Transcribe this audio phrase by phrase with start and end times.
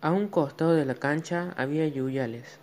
[0.00, 2.58] a un costado de la cancha había yuyales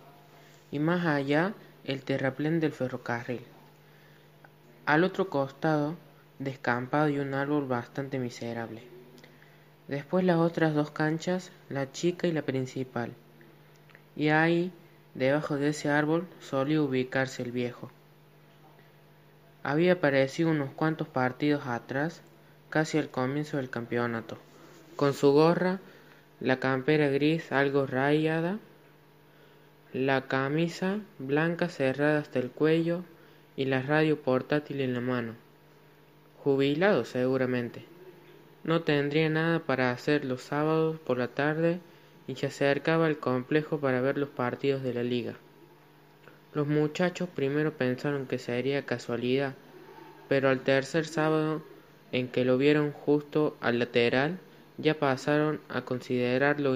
[0.70, 3.44] y más allá el terraplén del ferrocarril.
[4.86, 5.96] Al otro costado
[6.38, 8.82] descampado y un árbol bastante miserable.
[9.86, 13.12] Después las otras dos canchas la chica y la principal.
[14.16, 14.72] Y ahí
[15.14, 17.90] debajo de ese árbol solía ubicarse el viejo.
[19.62, 22.20] Había aparecido unos cuantos partidos atrás
[22.70, 24.38] casi al comienzo del campeonato
[24.96, 25.78] con su gorra
[26.40, 28.58] la campera gris algo rayada.
[29.92, 33.04] La camisa blanca cerrada hasta el cuello
[33.56, 35.34] y la radio portátil en la mano.
[36.42, 37.84] Jubilado seguramente.
[38.64, 41.80] No tendría nada para hacer los sábados por la tarde
[42.26, 45.34] y se acercaba al complejo para ver los partidos de la liga.
[46.54, 49.54] Los muchachos primero pensaron que sería casualidad
[50.28, 51.62] pero al tercer sábado
[52.12, 54.38] en que lo vieron justo al lateral
[54.78, 56.74] ya pasaron a considerarlo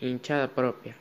[0.00, 0.96] hinchada propia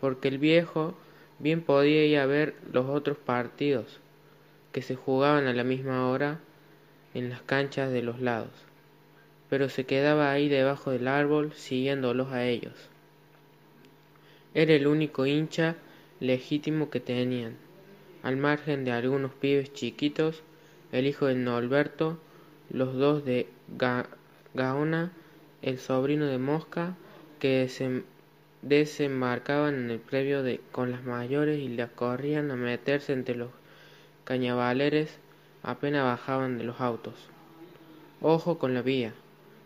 [0.00, 0.94] porque el viejo
[1.38, 4.00] bien podía ir a ver los otros partidos
[4.72, 6.40] que se jugaban a la misma hora
[7.14, 8.50] en las canchas de los lados
[9.52, 12.72] pero se quedaba ahí debajo del árbol siguiéndolos a ellos.
[14.54, 15.76] Era el único hincha
[16.20, 17.58] legítimo que tenían.
[18.22, 20.42] Al margen de algunos pibes chiquitos
[20.90, 22.18] el hijo de Norberto
[22.70, 23.46] los dos de
[24.54, 25.12] Gaona
[25.62, 26.96] el sobrino de Mosca
[27.38, 27.68] que
[28.62, 33.50] desembarcaban en el previo con las mayores y las corrían a meterse entre los
[34.24, 35.18] cañavaleres
[35.62, 37.14] apenas bajaban de los autos.
[38.20, 39.14] Ojo con la vía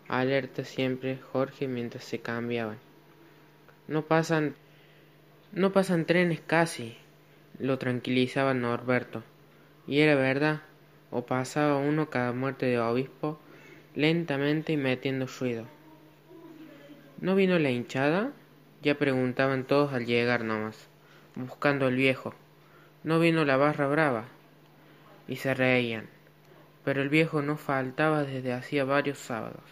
[0.08, 2.78] alerta siempre Jorge mientras se cambiaban.
[3.88, 4.55] No pasan
[5.53, 6.97] no pasan trenes casi
[7.58, 9.22] lo tranquilizaba Norberto.
[9.86, 10.62] Y era verdad
[11.10, 13.38] o pasaba uno cada muerte de obispo
[13.94, 15.75] lentamente y metiendo ruido
[17.20, 18.33] no vino la hinchada
[18.83, 20.89] ya preguntaban todos al llegar nomás
[21.36, 22.34] buscando al viejo.
[23.05, 24.25] No vino la barra brava.
[25.28, 26.09] Y se reían.
[26.84, 29.62] Pero el viejo no faltaba desde hacía varios sábados.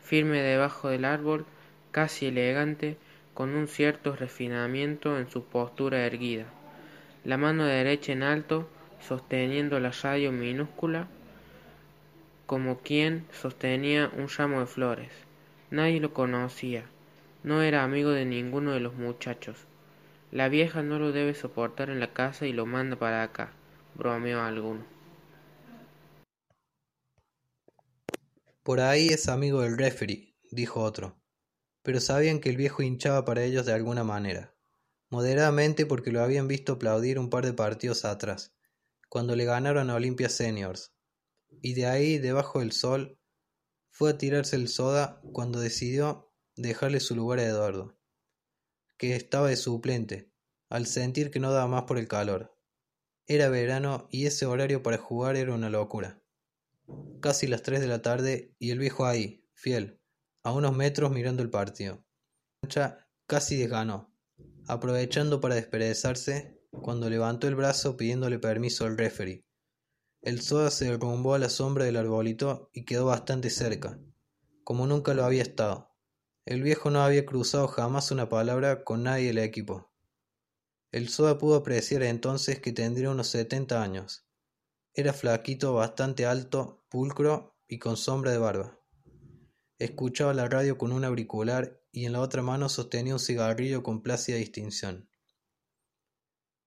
[0.00, 1.44] Firme debajo del árbol
[1.92, 2.96] casi elegante
[3.34, 6.46] con un cierto refinamiento en su postura erguida.
[7.24, 8.68] La mano derecha en alto
[9.00, 11.08] sosteniendo la radio minúscula
[12.46, 15.29] como quien sostenía un ramo de flores
[15.70, 16.84] nadie lo conocía.
[17.42, 19.56] No era amigo de ninguno de los muchachos.
[20.30, 23.52] La vieja no lo debe soportar en la casa y lo manda para acá.
[23.94, 24.84] Bromeó alguno.
[28.62, 31.16] Por ahí es amigo del referee dijo otro.
[31.82, 34.54] Pero sabían que el viejo hinchaba para ellos de alguna manera.
[35.08, 38.54] Moderadamente porque lo habían visto aplaudir un par de partidos atrás
[39.10, 40.94] cuando le ganaron a Olimpia Seniors,
[41.60, 43.18] y de ahí, debajo del sol,
[43.90, 47.98] fue a tirarse el soda cuando decidió dejarle su lugar a Eduardo,
[48.96, 50.32] que estaba de suplente,
[50.68, 52.56] al sentir que no daba más por el calor.
[53.26, 56.22] Era verano y ese horario para jugar era una locura.
[57.20, 60.00] Casi las tres de la tarde y el viejo ahí, fiel,
[60.42, 62.04] a unos metros mirando el partido.
[63.26, 64.12] Casi desganó,
[64.66, 69.44] aprovechando para desperezarse cuando levantó el brazo pidiéndole permiso al referee.
[70.22, 73.98] El soda se derrumbó a la sombra del arbolito y quedó bastante cerca,
[74.64, 75.96] como nunca lo había estado.
[76.44, 79.90] El viejo no había cruzado jamás una palabra con nadie del equipo.
[80.92, 84.26] El soda pudo apreciar entonces que tendría unos setenta años.
[84.92, 88.78] Era flaquito, bastante alto, pulcro y con sombra de barba.
[89.78, 94.02] Escuchaba la radio con un auricular y en la otra mano sostenía un cigarrillo con
[94.02, 95.08] plácida distinción.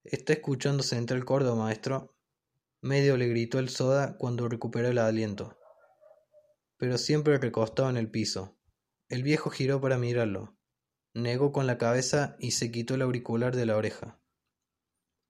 [0.03, 2.15] ¿Está escuchando Central Córdoba, maestro?
[2.83, 5.57] Medio le gritó el soda cuando recuperó el aliento.
[6.75, 8.59] Pero siempre recostado en el piso.
[9.07, 10.57] El viejo giró para mirarlo.
[11.13, 14.19] Negó con la cabeza y se quitó el auricular de la oreja.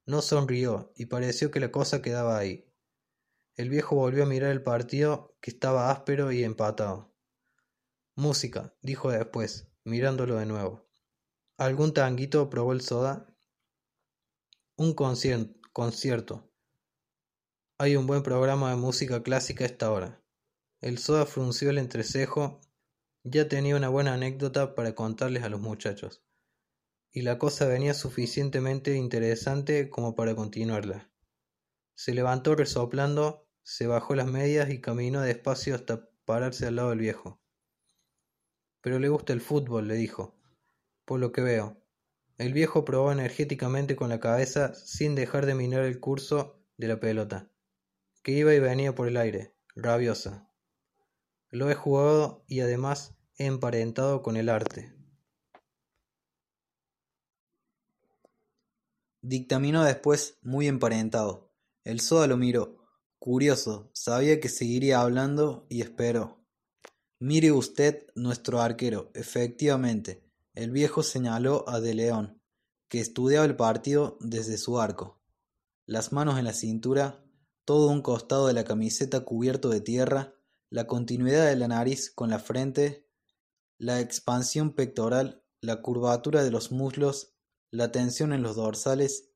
[0.07, 2.73] No sonrió y pareció que la cosa quedaba ahí.
[3.55, 7.13] El viejo volvió a mirar el partido, que estaba áspero y empatado.
[8.15, 10.89] Música, dijo después, mirándolo de nuevo.
[11.57, 13.27] ¿Algún tanguito probó el soda?
[14.75, 16.49] Un concierto.
[17.83, 20.23] Hay un buen programa de música clásica a esta hora.
[20.79, 22.61] El soda frunció el entrecejo.
[23.25, 26.23] Ya tenía una buena anécdota para contarles a los muchachos.
[27.11, 31.11] Y la cosa venía suficientemente interesante como para continuarla.
[31.93, 36.99] Se levantó resoplando, se bajó las medias y caminó despacio hasta pararse al lado del
[36.99, 37.41] viejo.
[38.79, 40.39] Pero le gusta el fútbol, le dijo.
[41.03, 41.83] Por lo que veo.
[42.37, 47.01] El viejo probó energéticamente con la cabeza sin dejar de mirar el curso de la
[47.01, 47.52] pelota,
[48.23, 50.49] que iba y venía por el aire, rabiosa.
[51.49, 54.95] Lo he jugado y además he emparentado con el arte.
[59.21, 61.53] Dictaminó después muy emparentado.
[61.83, 62.77] El soda lo miró,
[63.19, 66.43] curioso, sabía que seguiría hablando y esperó.
[67.19, 70.23] Mire usted nuestro arquero, efectivamente.
[70.53, 72.41] El viejo señaló a De León,
[72.89, 75.21] que estudiaba el partido desde su arco.
[75.85, 77.23] Las manos en la cintura,
[77.65, 80.35] todo un costado de la camiseta cubierto de tierra,
[80.69, 83.07] la continuidad de la nariz con la frente,
[83.77, 87.35] la expansión pectoral, la curvatura de los muslos,
[87.71, 89.29] la tensión en los dorsales.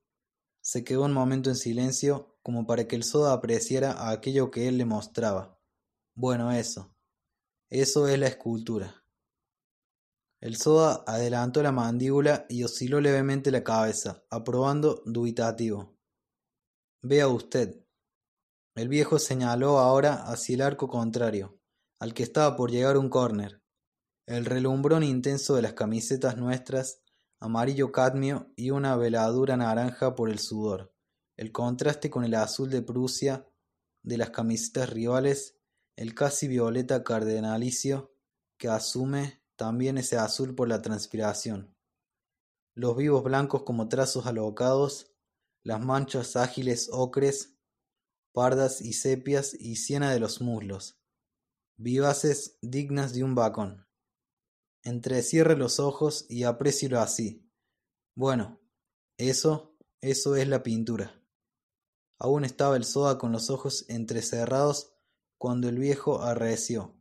[0.62, 4.78] Se quedó un momento en silencio como para que el soda apreciara aquello que él
[4.78, 5.60] le mostraba.
[6.16, 6.94] Bueno, eso.
[7.70, 9.04] Eso es la escultura.
[10.40, 15.98] El soda adelantó la mandíbula y osciló levemente la cabeza, aprobando dubitativo.
[17.02, 17.87] Vea usted.
[18.78, 21.60] El viejo señaló ahora hacia el arco contrario,
[22.00, 23.62] al que estaba por llegar un córner.
[24.26, 27.02] El relumbrón intenso de las camisetas nuestras,
[27.42, 30.94] amarillo cadmio y una veladura naranja por el sudor
[31.38, 33.48] el contraste con el azul de Prusia
[34.04, 35.60] de las camisetas rivales,
[35.96, 38.14] el casi violeta cardenalicio
[38.58, 41.76] que asume también ese azul por la transpiración,
[42.76, 45.14] los vivos blancos como trazos alocados,
[45.64, 47.57] las manchas ágiles ocres,
[48.38, 51.02] pardas y sepias y siena de los muslos,
[51.76, 53.88] vivaces dignas de un bacón.
[54.84, 57.50] Entrecierre los ojos y aprécielo así.
[58.14, 58.62] Bueno,
[59.18, 61.20] eso, eso es la pintura.
[62.20, 64.94] Aún estaba el Soda con los ojos entrecerrados
[65.40, 66.96] cuando el viejo arreció.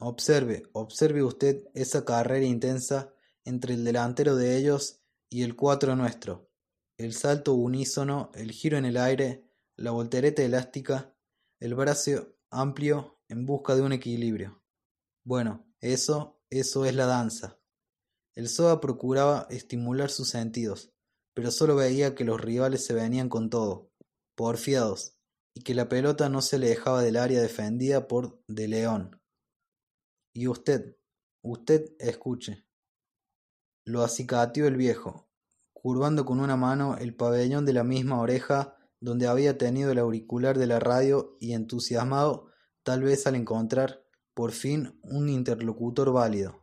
[0.00, 3.14] Observe, observe usted esa carrera intensa
[3.44, 6.50] entre el delantero de ellos y el cuatro nuestro.
[6.96, 9.49] El salto unísono, el giro en el aire,
[9.80, 11.16] la voltereta elástica,
[11.58, 14.62] el brazo amplio en busca de un equilibrio.
[15.24, 17.58] Bueno, eso, eso es la danza.
[18.34, 20.92] El Soda procuraba estimular sus sentidos,
[21.32, 23.90] pero solo veía que los rivales se venían con todo
[24.34, 25.16] porfiados,
[25.54, 29.18] y que la pelota no se le dejaba del área defendida por De León.
[30.34, 30.98] Y usted,
[31.42, 32.66] usted escuche.
[33.86, 35.30] Lo acicateó el viejo,
[35.72, 40.58] curvando con una mano el pabellón de la misma oreja donde había tenido el auricular
[40.58, 42.50] de la radio y entusiasmado
[42.82, 44.04] tal vez al encontrar,
[44.34, 46.62] por fin, un interlocutor válido.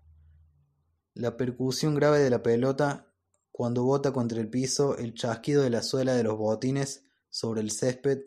[1.13, 3.07] La percusión grave de la pelota
[3.51, 7.71] cuando bota contra el piso, el chasquido de la suela de los botines sobre el
[7.71, 8.19] césped,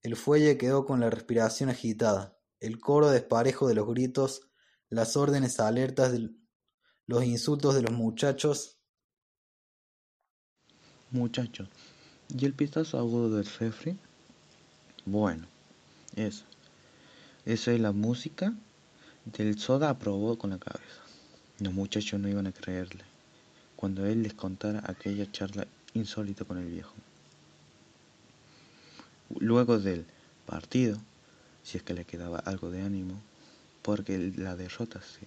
[0.00, 4.48] el fuelle quedó con la respiración agitada, el coro desparejo de los gritos,
[4.88, 6.18] las órdenes alertas,
[7.06, 8.80] los insultos de los muchachos.
[11.10, 11.68] Muchachos,
[12.28, 13.96] ¿y el pistazo agudo del refri?
[15.04, 15.46] Bueno,
[16.16, 16.44] eso.
[17.44, 18.54] Eso es la música
[19.24, 21.02] del soda aprobó con la cabeza.
[21.58, 23.04] Los muchachos no iban a creerle
[23.76, 26.94] cuando él les contara aquella charla insólita con el viejo.
[29.38, 30.06] Luego del
[30.46, 30.98] partido,
[31.62, 33.20] si es que le quedaba algo de ánimo,
[33.82, 35.26] porque la derrota se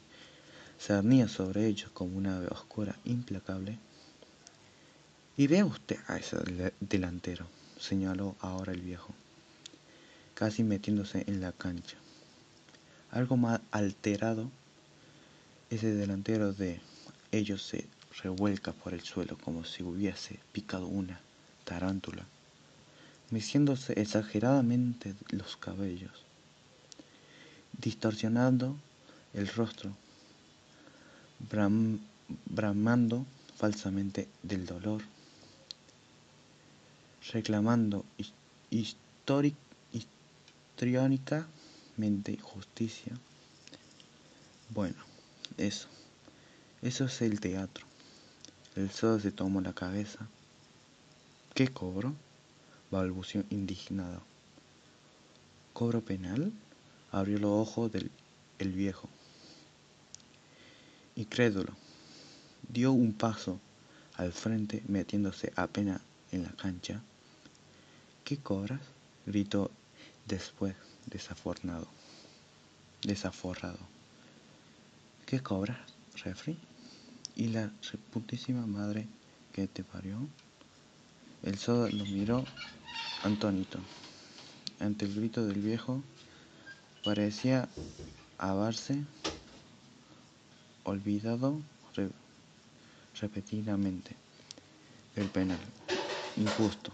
[0.80, 3.78] cernía sobre ellos como una ave oscura implacable.
[5.38, 6.36] Y vea usted a ese
[6.80, 7.46] delantero,
[7.80, 9.14] señaló ahora el viejo,
[10.34, 11.98] casi metiéndose en la cancha.
[13.12, 14.50] Algo más alterado,
[15.70, 16.82] ese delantero de
[17.32, 17.88] ellos se
[18.24, 21.22] revuelca por el suelo como si hubiese picado una
[21.64, 22.26] tarántula
[23.30, 26.24] meciéndose exageradamente los cabellos,
[27.78, 28.78] distorsionando
[29.34, 29.92] el rostro,
[32.46, 33.26] bramando
[33.58, 35.02] falsamente del dolor,
[37.32, 38.06] reclamando
[38.70, 39.58] histriónicamente
[42.42, 43.14] justicia.
[44.70, 44.98] Bueno,
[45.58, 45.88] eso,
[46.82, 47.86] eso es el teatro.
[48.76, 50.28] El sol se tomó la cabeza.
[51.54, 52.14] ¿Qué cobro?
[52.92, 54.22] balbució indignado.
[55.74, 56.52] ¿Cobro penal?
[57.12, 58.12] abrió los ojos del
[58.60, 59.10] el viejo.
[61.16, 61.74] Incrédulo,
[62.70, 63.60] dio un paso
[64.16, 67.02] al frente metiéndose apenas en la cancha.
[68.28, 68.82] ¿Qué cobras?
[69.26, 69.72] gritó
[70.28, 71.88] después, desafornado,
[73.04, 73.80] desaforrado.
[75.26, 75.78] ¿Qué cobras,
[76.26, 76.58] refri?
[77.38, 79.08] ¿Y la reputísima madre
[79.54, 80.28] que te parió?
[81.42, 82.44] El soda lo miró
[83.24, 83.80] Antonito,
[84.82, 86.04] ante el grito del viejo,
[87.06, 87.70] parecía
[88.38, 89.06] haberse
[90.84, 91.62] olvidado
[93.22, 94.18] repetidamente
[95.16, 95.60] del penal
[96.36, 96.92] injusto,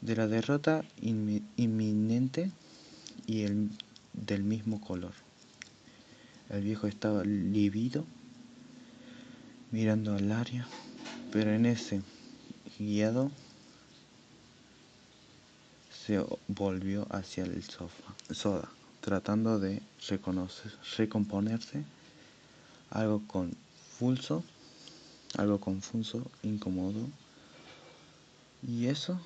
[0.00, 2.50] de la derrota inminente
[3.26, 3.70] y el,
[4.12, 5.12] del mismo color.
[6.48, 8.04] El viejo estaba lívido,
[9.70, 10.66] mirando al área,
[11.32, 12.02] pero en ese
[12.78, 13.30] guiado,
[16.06, 18.68] se volvió hacia el sofá, soda,
[19.00, 21.84] tratando de reconocer, recomponerse,
[22.90, 24.42] algo confuso,
[25.36, 27.06] algo confuso, incómodo.
[28.66, 29.20] ¿Y eso?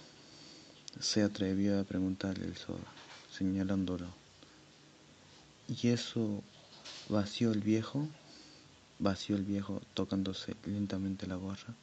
[1.01, 2.93] Se atrevió a preguntarle el soda,
[3.31, 4.07] señalándolo.
[5.69, 6.43] ¿Y eso
[7.09, 8.09] vació el viejo?
[8.99, 11.75] vació el viejo tocándose lentamente la gorra.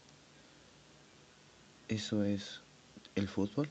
[1.88, 2.62] ¿Eso es
[3.16, 3.70] el fútbol?